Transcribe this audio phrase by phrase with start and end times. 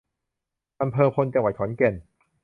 [0.81, 1.95] อำเภอพล จังหวัดขอนแก่น